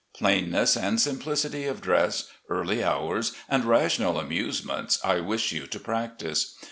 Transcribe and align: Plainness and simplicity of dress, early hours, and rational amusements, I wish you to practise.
Plainness 0.15 0.75
and 0.75 0.99
simplicity 0.99 1.65
of 1.67 1.79
dress, 1.79 2.27
early 2.49 2.83
hours, 2.83 3.33
and 3.47 3.63
rational 3.65 4.19
amusements, 4.19 4.97
I 5.03 5.19
wish 5.19 5.51
you 5.51 5.67
to 5.67 5.79
practise. 5.79 6.55